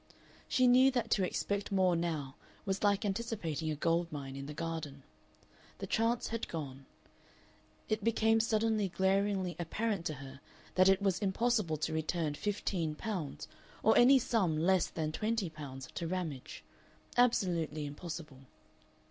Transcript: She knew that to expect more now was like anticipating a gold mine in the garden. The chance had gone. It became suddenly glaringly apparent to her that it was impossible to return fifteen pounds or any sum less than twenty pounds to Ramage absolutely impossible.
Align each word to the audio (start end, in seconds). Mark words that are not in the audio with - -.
She 0.47 0.65
knew 0.65 0.89
that 0.89 1.11
to 1.11 1.23
expect 1.23 1.71
more 1.71 1.95
now 1.95 2.35
was 2.65 2.83
like 2.83 3.05
anticipating 3.05 3.69
a 3.69 3.75
gold 3.75 4.11
mine 4.11 4.35
in 4.35 4.47
the 4.47 4.53
garden. 4.55 5.03
The 5.77 5.85
chance 5.85 6.29
had 6.29 6.47
gone. 6.47 6.87
It 7.87 8.03
became 8.03 8.39
suddenly 8.39 8.89
glaringly 8.89 9.55
apparent 9.59 10.07
to 10.07 10.15
her 10.15 10.39
that 10.73 10.89
it 10.89 11.03
was 11.03 11.19
impossible 11.19 11.77
to 11.77 11.93
return 11.93 12.33
fifteen 12.33 12.95
pounds 12.95 13.47
or 13.83 13.95
any 13.95 14.17
sum 14.17 14.57
less 14.57 14.87
than 14.87 15.11
twenty 15.11 15.51
pounds 15.51 15.87
to 15.93 16.07
Ramage 16.07 16.63
absolutely 17.15 17.85
impossible. 17.85 18.39